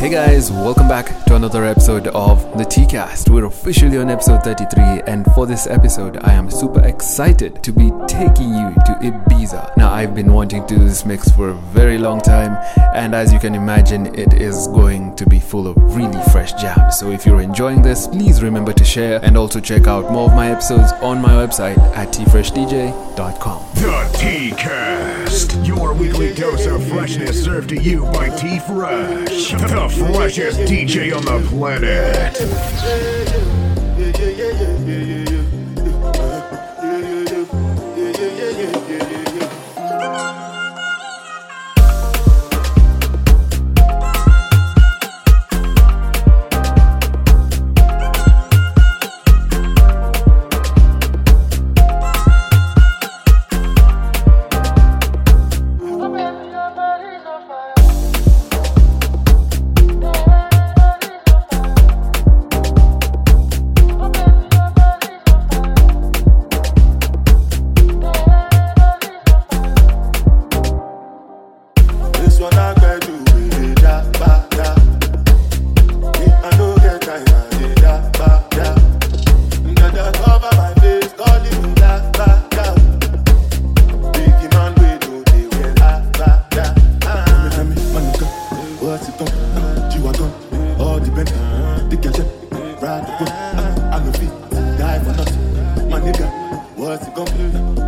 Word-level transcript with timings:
Hey 0.00 0.08
guys, 0.08 0.50
welcome 0.50 0.88
back 0.88 1.26
to 1.26 1.36
another 1.36 1.62
episode 1.62 2.06
of 2.06 2.56
the 2.56 2.64
T-Cast. 2.64 3.28
We're 3.28 3.44
officially 3.44 3.98
on 3.98 4.08
episode 4.08 4.42
33 4.42 5.02
and 5.06 5.26
for 5.34 5.44
this 5.44 5.66
episode 5.66 6.16
I 6.22 6.32
am 6.32 6.50
super 6.50 6.82
excited 6.86 7.62
to 7.62 7.70
be 7.70 7.90
taking 8.08 8.48
you 8.48 8.72
to 8.86 8.96
Ibiza. 9.02 9.76
Now 9.76 9.92
I've 9.92 10.14
been 10.14 10.32
wanting 10.32 10.66
to 10.68 10.76
do 10.78 10.82
this 10.82 11.04
mix 11.04 11.30
for 11.30 11.50
a 11.50 11.54
very 11.74 11.98
long 11.98 12.22
time 12.22 12.56
and 12.94 13.14
as 13.14 13.30
you 13.30 13.38
can 13.38 13.54
imagine 13.54 14.06
it 14.18 14.32
is 14.32 14.68
going 14.68 15.14
to 15.16 15.26
be 15.26 15.38
full 15.38 15.66
of 15.66 15.76
really 15.94 16.22
fresh 16.32 16.54
jams. 16.54 16.98
So 16.98 17.10
if 17.10 17.26
you're 17.26 17.42
enjoying 17.42 17.82
this, 17.82 18.08
please 18.08 18.42
remember 18.42 18.72
to 18.72 18.84
share 18.86 19.22
and 19.22 19.36
also 19.36 19.60
check 19.60 19.86
out 19.86 20.10
more 20.10 20.30
of 20.30 20.34
my 20.34 20.50
episodes 20.50 20.92
on 21.02 21.20
my 21.20 21.32
website 21.32 21.76
at 21.94 22.08
tfreshdj.com. 22.08 23.66
The 23.74 24.16
T-Cast, 24.18 25.19
your 25.64 25.94
weekly 25.94 26.34
dose 26.34 26.66
of 26.66 26.84
freshness 26.88 27.44
served 27.44 27.68
to 27.68 27.76
you 27.76 28.04
by 28.06 28.28
T-Fresh, 28.30 29.52
the 29.52 30.12
freshest 30.12 30.58
DJ 30.60 31.16
on 31.16 31.24
the 31.24 31.40
planet. 31.48 32.36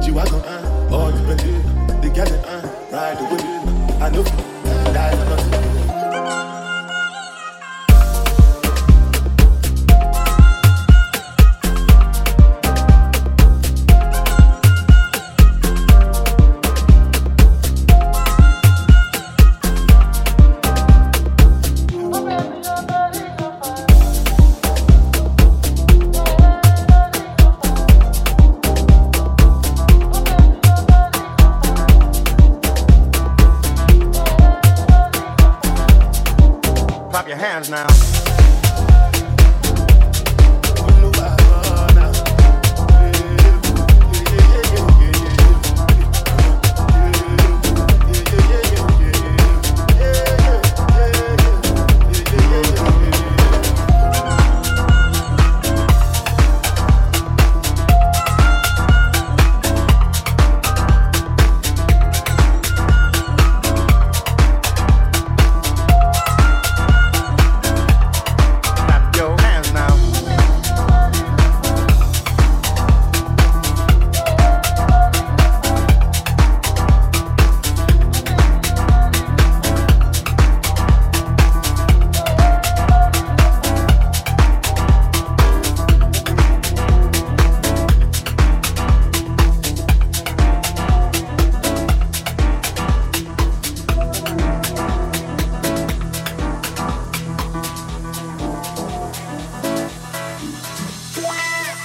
She 0.03 0.11
was 0.11 0.33
on 0.33 0.41
uh, 0.41 0.89
all 0.91 1.13
the 1.13 1.23
plenty. 1.25 1.53
The 2.03 2.11
girl 2.15 2.27
in 2.27 2.43
her, 2.45 2.63
ride 2.91 3.19
away. 3.19 3.43
I 4.01 4.11
know, 4.11 4.25
I 4.99 5.15
know. 5.15 5.82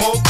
Smoke 0.00 0.29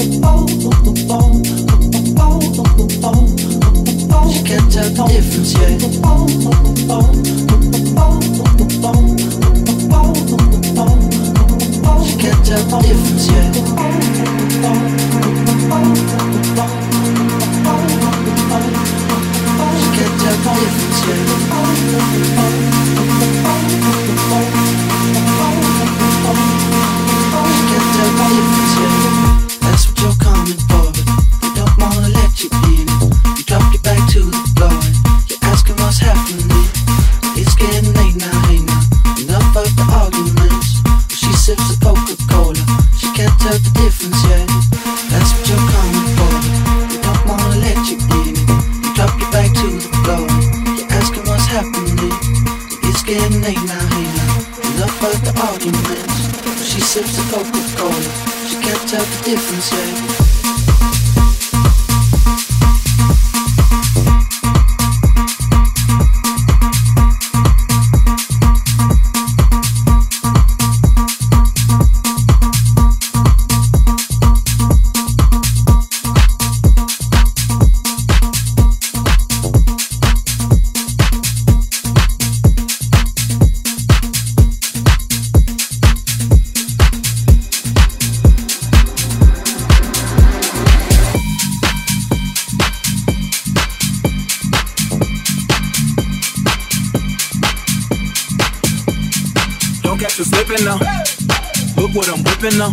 whipping 102.41 102.57
now. 102.57 102.71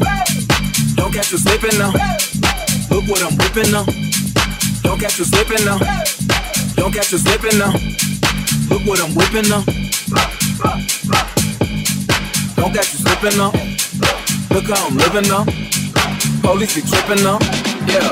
Don't 0.97 1.13
catch 1.13 1.31
you 1.31 1.37
slipping 1.39 1.79
now. 1.79 1.93
Look 2.91 3.07
what 3.07 3.23
I'm 3.23 3.37
whipping 3.37 3.71
now. 3.71 3.85
Don't 4.83 4.99
catch 4.99 5.19
you 5.19 5.27
slipping 5.27 5.63
now. 5.65 5.79
Don't 6.77 6.91
catch 6.93 7.13
you 7.13 7.19
slipping 7.19 7.59
now. 7.59 7.73
Look 8.71 8.87
what 8.87 8.99
I'm 9.01 9.15
whipping 9.15 9.47
now. 9.49 9.63
Don't 12.57 12.73
catch 12.73 12.95
you 12.95 13.01
slipping 13.01 13.37
now. 13.37 13.53
Look 14.51 14.65
how 14.65 14.87
I'm 14.87 14.97
living 14.97 15.29
now. 15.29 15.45
Police 16.41 16.75
be 16.77 16.83
tripping 16.83 17.23
now. 17.23 17.39
Yeah. 17.87 18.11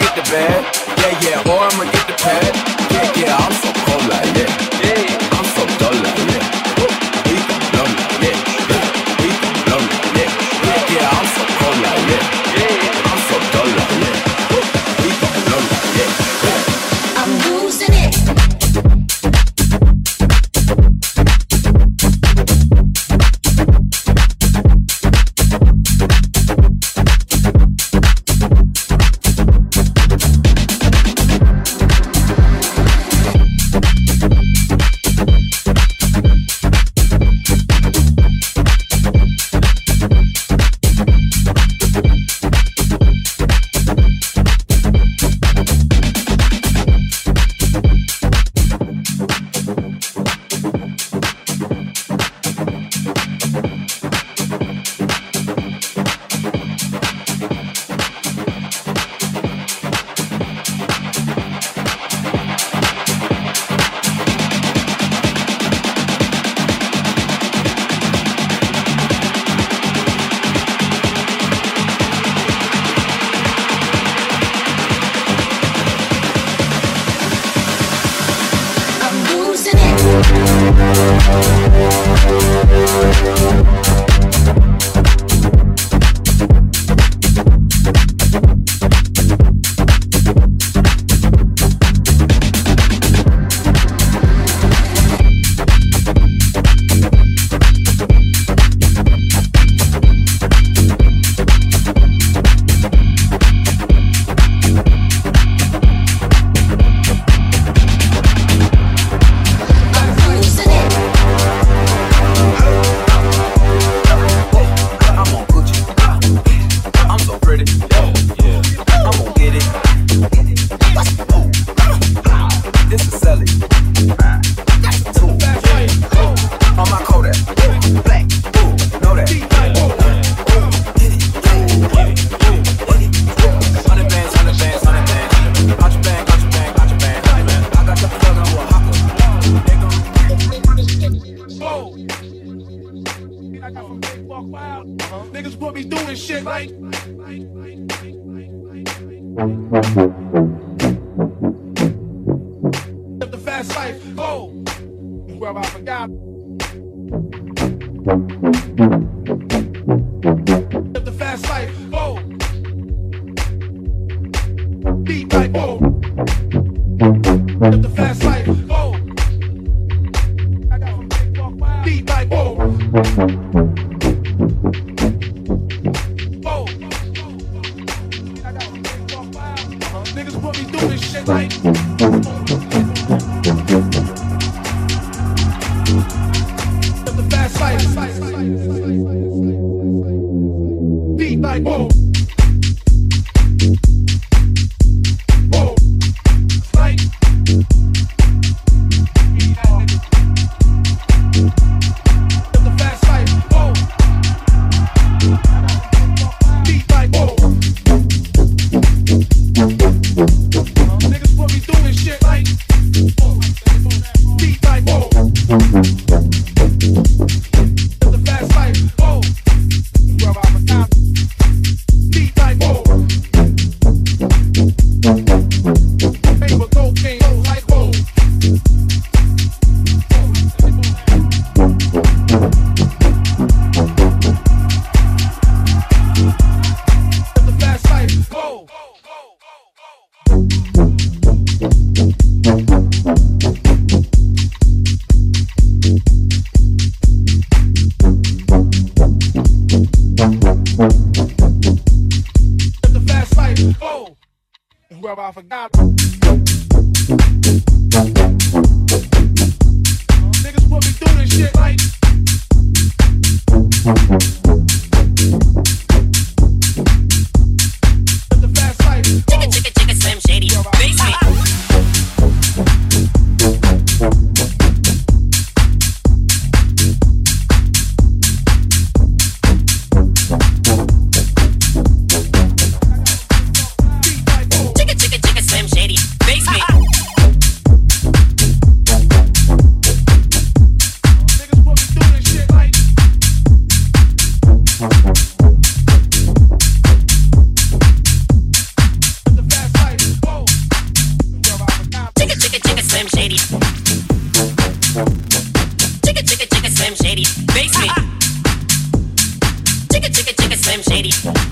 lady. 311.01 311.50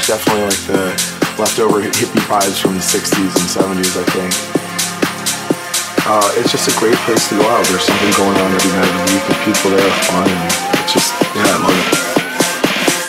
There's 0.00 0.16
definitely 0.16 0.48
like 0.48 0.64
the 0.64 0.96
leftover 1.36 1.82
hippie 1.82 2.24
vibes 2.24 2.58
from 2.58 2.72
the 2.72 2.80
60s 2.80 3.36
and 3.36 3.48
70s, 3.52 4.00
I 4.00 4.04
think. 4.08 4.32
Uh, 6.08 6.40
it's 6.40 6.50
just 6.50 6.74
a 6.74 6.80
great 6.80 6.96
place 7.04 7.28
to 7.28 7.36
go 7.36 7.44
out. 7.44 7.66
There's 7.66 7.84
something 7.84 8.08
going 8.16 8.32
on 8.32 8.50
every 8.50 8.72
night 8.80 8.88
of 8.88 8.96
the 8.96 9.12
week. 9.12 9.24
The 9.28 9.36
people 9.44 9.76
there 9.76 9.86
are 9.86 10.00
fun, 10.08 10.24
and 10.24 10.80
it's 10.80 10.94
just, 10.94 11.12
yeah, 11.36 11.44
I 11.44 11.56
love 11.60 11.76
it. 11.76 12.00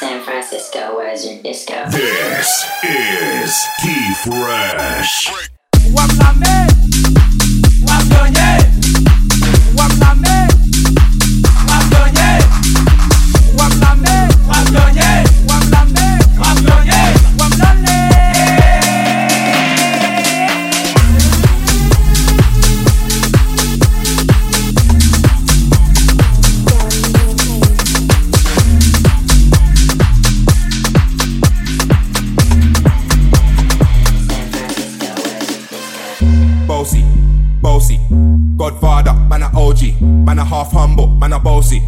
San 0.04 0.22
Francisco, 0.22 0.98
where's 0.98 1.26
your 1.26 1.42
disco? 1.42 1.88
This 1.92 2.68
is 2.84 3.56
T 3.80 4.14
Fresh. 4.26 5.32
Bossy, 5.96 6.42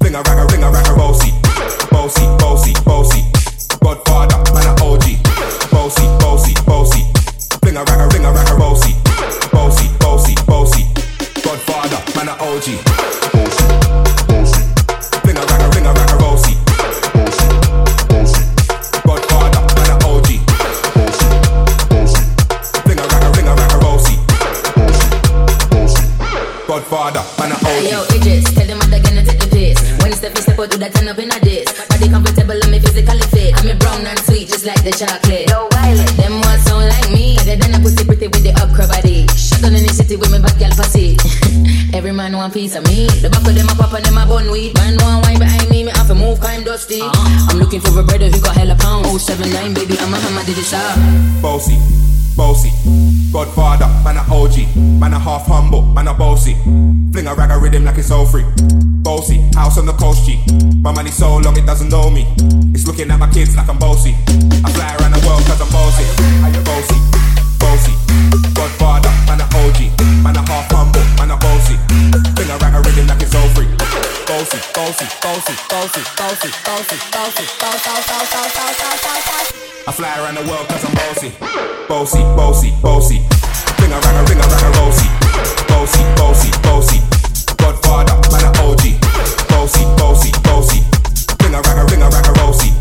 Ring 0.00 0.14
a 0.14 0.22
rag 0.22 0.38
a 0.38 0.46
ring 0.52 0.62
a 0.62 0.70
rag 0.70 0.86
a 0.86 0.94
bossy, 0.94 1.32
bossy, 1.90 2.24
bossy, 2.38 2.72
bossy. 2.84 3.22
Godfather, 3.82 4.38
man 4.54 4.66
a 4.66 4.84
OG. 4.84 5.04
Bossy, 5.70 6.06
bossy, 6.20 6.54
bossy. 6.66 7.02
Ring 7.62 7.76
a 7.76 7.84
rag 7.84 8.00
a 8.00 8.06
ring 8.14 8.24
a 8.24 8.32
rag 8.32 8.48
a 8.48 8.56
bossy, 8.56 8.94
bossy, 9.52 9.88
bossy, 9.98 10.34
bossy. 10.46 10.84
Godfather, 11.42 12.00
man 12.16 12.28
a 12.28 12.34
OG. 12.40 12.66
Bossy, 13.32 13.66
bossy. 14.28 14.62
Ring 15.26 15.36
a 15.36 15.44
rag 15.44 15.62
a 15.62 15.68
ring 15.74 15.86
a 15.86 15.92
rag 15.92 16.10
a 16.10 16.18
bossy. 16.18 16.54
Godfather, 26.66 27.22
man 27.38 27.52
a 27.52 27.54
OG. 27.54 27.66
Hey, 27.66 27.90
yo, 27.90 28.02
Idris, 28.14 28.44
tell 28.54 28.66
them 28.66 28.78
what 28.78 28.90
they're 28.90 29.02
gonna 29.02 29.22
do 29.24 29.37
the 30.28 30.34
piss. 30.34 30.46
When 30.46 30.56
step 30.56 30.58
in, 30.58 30.64
out, 30.64 30.70
do 30.70 30.76
that 30.78 30.92
turn 30.94 31.08
up 31.08 31.18
in 31.18 31.30
a 31.32 31.38
diss. 31.40 31.68
Body 31.88 32.08
comfortable 32.08 32.58
and 32.58 32.70
me 32.70 32.78
physically 32.80 33.26
fit. 33.32 33.56
I'm 33.56 33.70
a 33.70 33.74
brown 33.74 34.06
and 34.06 34.18
sweet, 34.20 34.48
just 34.48 34.64
like 34.66 34.82
the 34.84 34.92
chocolate. 34.92 35.48
Yo, 35.48 35.68
Violet, 35.72 36.12
them 36.16 36.40
ones 36.44 36.62
sound 36.64 36.88
like 36.88 37.08
me. 37.10 37.36
Better 37.36 37.56
than 37.56 37.74
a 37.74 37.78
pussy 37.80 38.04
pretty 38.04 38.28
with 38.28 38.44
the 38.44 38.52
upcra 38.60 38.88
body. 38.88 39.26
Shut 39.34 39.62
down 39.62 39.74
in 39.74 39.84
the 39.84 39.92
city 39.92 40.16
with 40.16 40.30
me 40.30 40.38
bad 40.40 40.56
girl 40.58 40.72
pussy. 40.76 41.16
Every 41.96 42.12
man 42.12 42.36
want 42.36 42.52
piece 42.52 42.76
of 42.76 42.84
me. 42.84 43.08
The 43.24 43.30
back 43.32 43.44
of 43.46 43.54
them 43.54 43.68
a 43.68 43.74
pop 43.74 43.92
and 43.96 44.04
them 44.04 44.18
a 44.18 44.24
bun 44.26 44.50
weed. 44.50 44.74
Man 44.76 44.96
want 45.00 45.24
wine 45.24 45.38
behind 45.38 45.68
me, 45.70 45.84
me 45.84 45.92
have 45.92 46.08
to 46.08 46.14
move, 46.14 46.40
kind 46.40 46.64
dusty. 46.64 47.00
Uh-huh. 47.00 47.48
I'm 47.50 47.58
looking 47.58 47.80
for 47.80 47.92
a 47.98 48.04
brother 48.04 48.28
who 48.28 48.40
got 48.40 48.56
hella 48.56 48.76
pound. 48.76 49.06
079, 49.08 49.74
baby, 49.74 49.96
I'm 49.98 50.12
a 50.12 50.18
hammer, 50.18 50.44
did 50.44 50.58
it 50.58 50.68
stop? 50.68 50.96
Bossy, 51.40 51.80
bossy. 52.36 52.70
Godfather, 53.32 53.88
man 54.04 54.16
a 54.16 54.24
OG. 54.28 54.76
Man 55.00 55.12
a 55.12 55.18
half 55.18 55.46
humble, 55.46 55.82
man 55.82 56.08
a 56.08 56.14
bossy. 56.14 56.54
Fling 57.12 57.26
a 57.26 57.34
rag 57.34 57.50
a 57.50 57.58
rhythm 57.58 57.84
like 57.84 57.98
it's 57.98 58.10
all 58.10 58.26
free. 58.26 58.44
Bossy, 59.08 59.40
house 59.56 59.78
on 59.78 59.86
the 59.86 59.96
coast 59.96 60.28
G. 60.28 60.36
My 60.84 60.92
money 60.92 61.10
so 61.10 61.40
long 61.40 61.56
it 61.56 61.64
doesn't 61.64 61.88
know 61.88 62.12
me. 62.12 62.28
It's 62.76 62.86
looking 62.86 63.08
at 63.08 63.16
my 63.16 63.24
kids 63.32 63.56
like 63.56 63.64
I'm 63.64 63.80
bossy. 63.80 64.12
I 64.60 64.68
fly 64.68 64.84
around 65.00 65.16
the 65.16 65.22
world 65.24 65.40
cause 65.48 65.64
I'm 65.64 65.72
bossy. 65.72 66.04
Bossy, 66.68 66.98
bossy. 67.56 67.96
Godfather, 68.52 69.08
man 69.24 69.40
a 69.40 69.48
OG. 69.48 69.96
Man 70.20 70.36
a 70.36 70.44
half 70.44 70.68
humble, 70.68 71.00
man 71.16 71.32
a 71.32 71.40
bossy. 71.40 71.80
A 72.36 72.56
rag 72.60 72.76
a 72.76 72.84
rhythm 72.84 73.08
like 73.08 73.24
it's 73.24 73.32
all 73.32 73.48
free. 73.56 73.64
Bossy, 74.28 74.60
bossy, 74.76 75.08
bossy, 75.24 75.56
bossy, 75.72 76.04
bossy, 76.20 76.50
bossy, 76.68 77.00
bossy, 77.16 77.48
bossy, 77.56 77.88
bossy, 77.96 78.60
bossy. 79.24 79.56
I 79.88 79.92
fly 79.96 80.12
around 80.20 80.36
the 80.36 80.44
world 80.44 80.68
cause 80.68 80.84
I'm 80.84 80.92
bossy. 80.92 81.32
Bossy, 81.88 82.20
bossy, 82.36 82.76
bossy. 82.84 83.24
A 83.24 83.88
rang 83.88 84.20
a 84.20 84.22
ring 84.28 84.36
a 84.36 84.44
rang 84.44 84.68
a 84.68 84.70
bossy. 84.76 85.08
Bossy, 85.64 86.04
bossy, 86.12 86.52
bossy. 86.60 87.07
Godfather, 87.68 88.14
man 88.30 88.44
a 88.46 88.62
OG. 88.64 88.98
Bossy, 89.50 89.84
bossy, 89.98 90.32
bossy. 90.42 90.80
Ring 91.42 91.54
a 91.54 91.60
rang 91.60 91.78
a 91.78 91.84
ring 91.90 92.00
a 92.00 92.08
rang 92.08 92.26
a 92.26 92.32
bossy. 92.32 92.77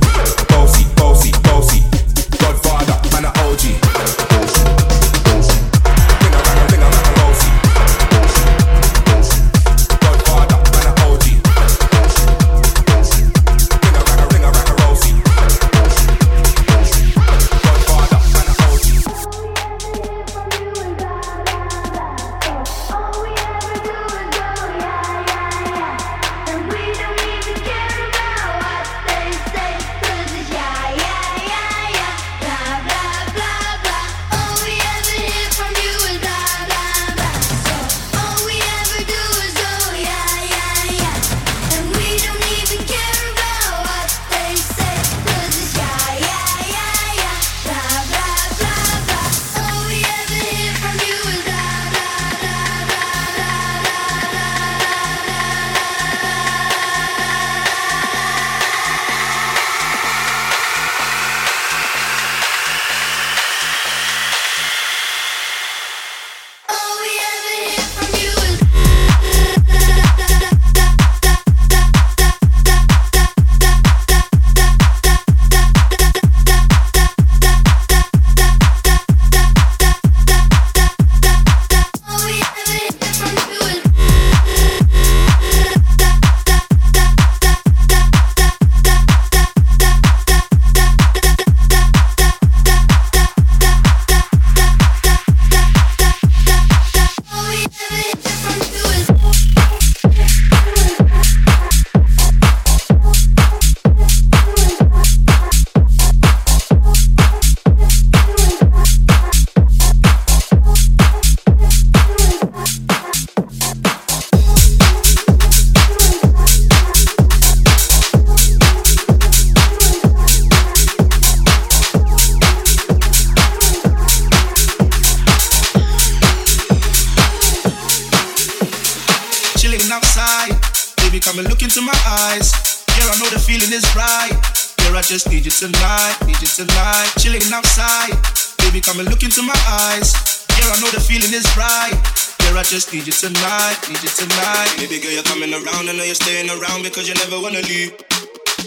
Never 147.29 147.41
wanna 147.41 147.61
leave. 147.61 147.91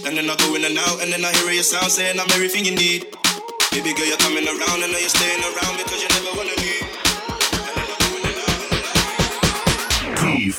And 0.07 0.17
then 0.17 0.29
I 0.29 0.37
go 0.37 0.55
in 0.55 0.65
and 0.65 0.77
out, 0.77 1.03
and 1.03 1.13
then 1.13 1.25
I 1.25 1.33
hear 1.33 1.51
your 1.53 1.63
sound 1.63 1.91
saying 1.91 2.19
I'm 2.21 2.31
everything 2.33 2.65
you 2.65 2.75
need. 2.75 3.07
Baby 3.73 3.95
girl, 3.95 4.07
you're 4.07 4.19
coming 4.19 4.47
around, 4.47 4.83
and 4.83 4.93
know 4.93 4.99
you're 4.99 5.09
staying 5.09 5.43
around 5.43 5.77
because 5.79 6.03
you 6.03 6.09
never 6.09 6.33
wanna 6.37 6.57
leave. 6.61 6.87
T 10.19 10.51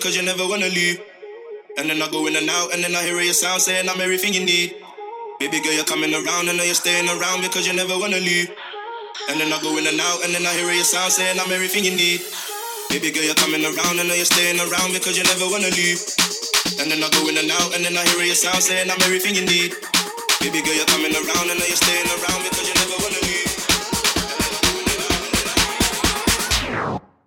because 0.00 0.16
you 0.16 0.24
never 0.24 0.48
wanna 0.48 0.72
leave. 0.72 0.96
And 1.76 1.84
then 1.92 2.00
I 2.00 2.08
go 2.08 2.24
in 2.24 2.32
and 2.32 2.48
out, 2.48 2.72
and 2.72 2.80
then 2.80 2.96
I 2.96 3.04
hear 3.04 3.20
your 3.20 3.36
sound 3.36 3.60
saying 3.60 3.84
I'm 3.84 4.00
everything 4.00 4.32
you 4.32 4.40
need. 4.40 4.80
Baby 5.38 5.60
girl, 5.60 5.76
you're 5.76 5.84
coming 5.84 6.08
around, 6.16 6.48
I 6.48 6.56
know 6.56 6.64
you're 6.64 6.72
staying 6.72 7.04
around 7.04 7.44
because 7.44 7.68
you 7.68 7.76
never 7.76 8.00
wanna 8.00 8.16
leave. 8.16 8.48
And 9.28 9.36
then 9.36 9.52
I 9.52 9.60
go 9.60 9.76
in 9.76 9.84
and 9.84 10.00
out, 10.00 10.24
and 10.24 10.32
then 10.32 10.48
I 10.48 10.56
hear 10.56 10.72
your 10.72 10.88
sound 10.88 11.12
saying 11.12 11.36
I'm 11.36 11.52
everything 11.52 11.84
you 11.84 11.92
need. 11.92 12.24
Baby 12.88 13.12
girl, 13.12 13.28
you're 13.28 13.36
coming 13.36 13.60
around, 13.60 14.00
I 14.00 14.08
know 14.08 14.16
you're 14.16 14.24
staying 14.24 14.56
around 14.56 14.96
because 14.96 15.20
you 15.20 15.24
never 15.28 15.44
wanna 15.52 15.68
leave. 15.68 16.00
And 16.80 16.88
then 16.88 17.04
I 17.04 17.08
go 17.12 17.28
in 17.28 17.36
and 17.36 17.52
out, 17.52 17.76
and 17.76 17.84
then 17.84 17.92
I 17.92 18.00
hear 18.08 18.24
your 18.24 18.40
sound 18.40 18.64
saying 18.64 18.88
I'm 18.88 19.04
everything 19.04 19.36
you 19.36 19.44
need. 19.44 19.76
Baby 20.40 20.64
girl, 20.64 20.80
you're 20.80 20.88
coming 20.88 21.12
around, 21.12 21.44
I 21.44 21.60
know 21.60 21.68
you're 21.68 21.76
staying 21.76 22.08
around 22.08 22.40
because 22.48 22.64
you 22.64 22.72
never 22.72 22.96
wanna 23.04 23.20
leave. 23.20 23.52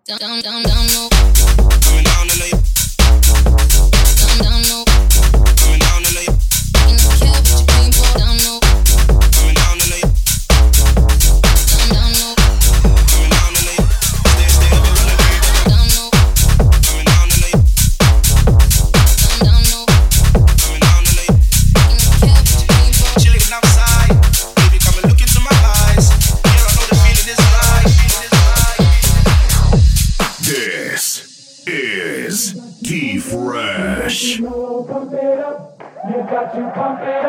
Down, 0.09 0.17
down, 0.17 0.41
down, 0.41 0.65
down, 0.65 0.85
no. 0.89 1.13
Coming 1.85 2.01
down, 2.09 2.25
I 2.33 2.35
know 2.41 2.49
you. 2.49 2.62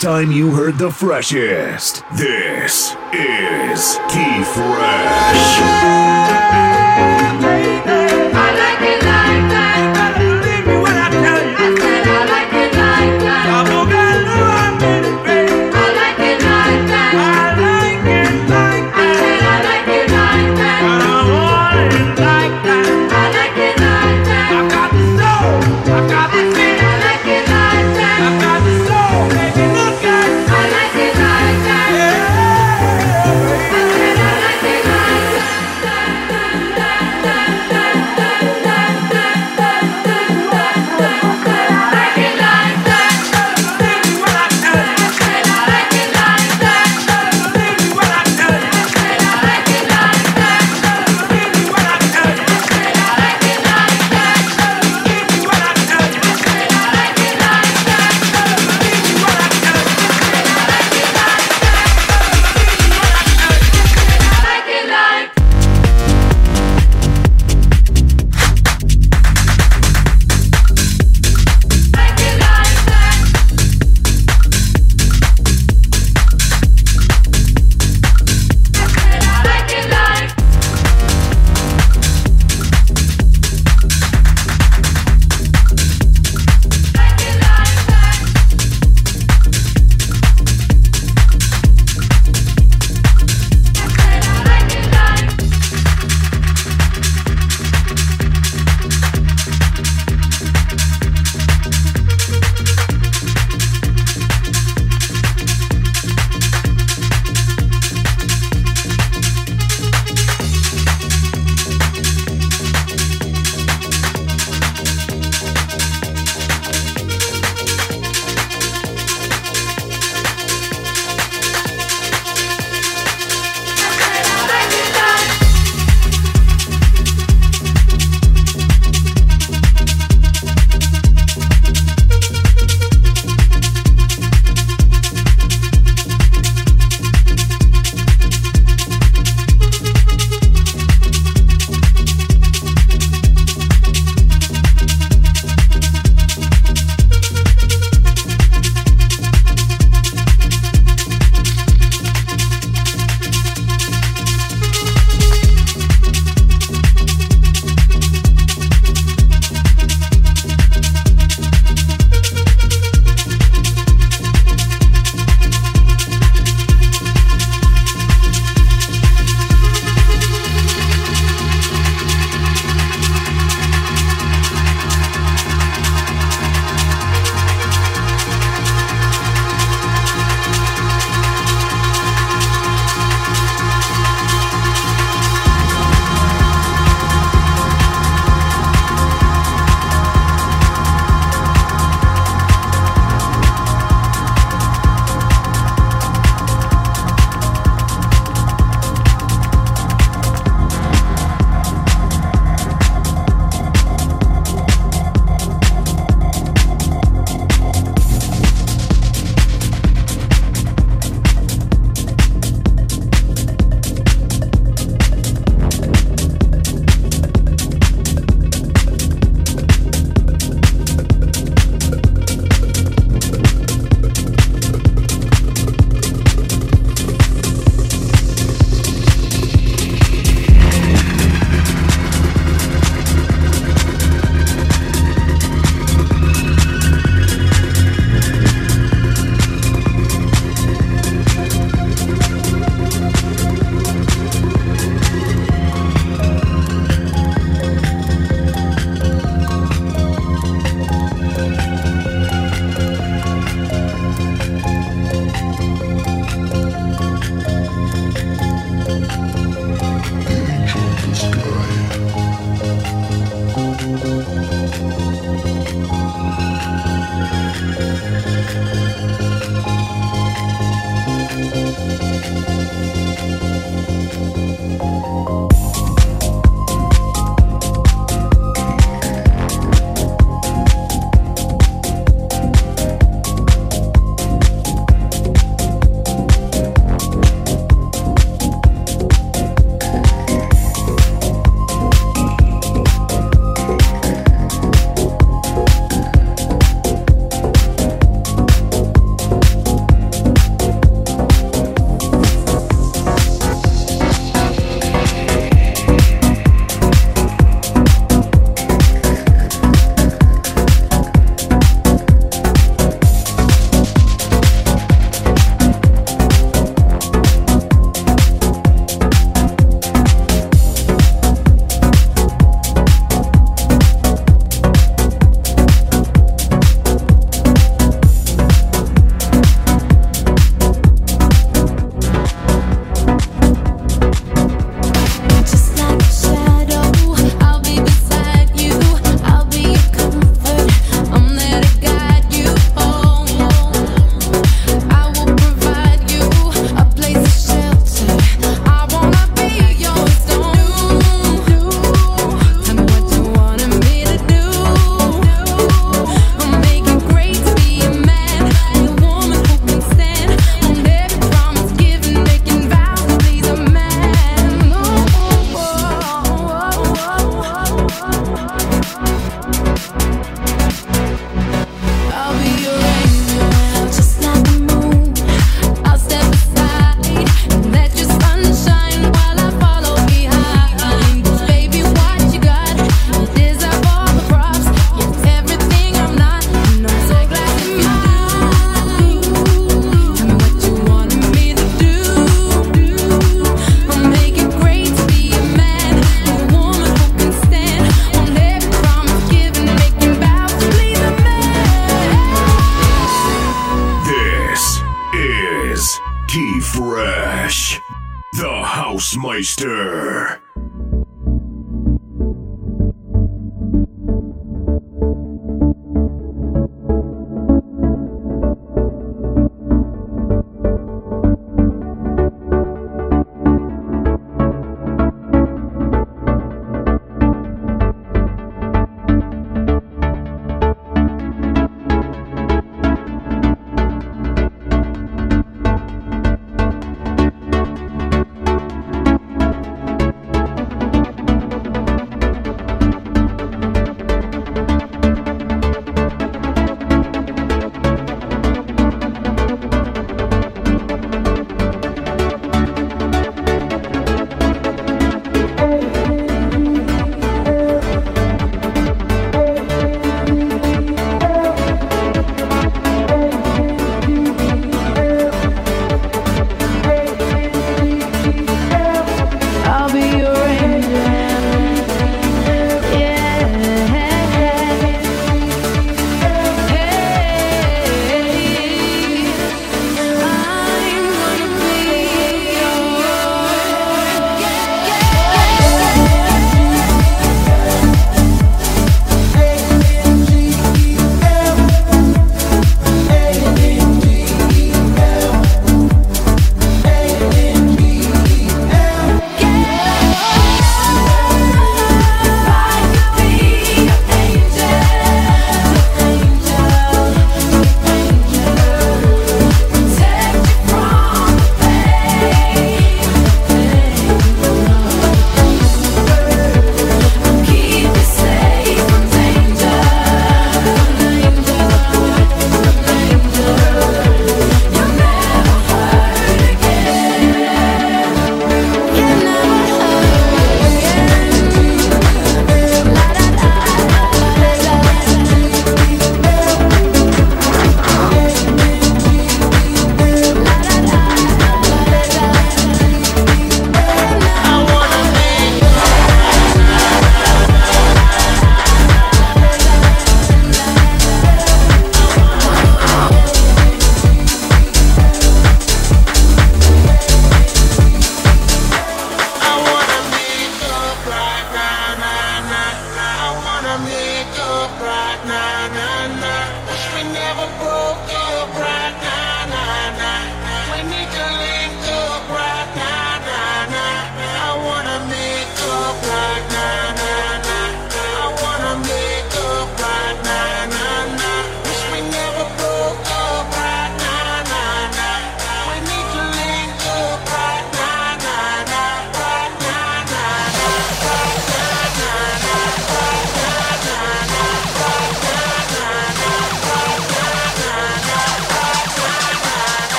Time 0.00 0.32
you 0.32 0.50
heard 0.54 0.78
the 0.78 0.90
freshest. 0.90 2.02
This 2.14 2.96
is 3.12 3.98
T 4.08 4.42
Fresh. 4.44 5.50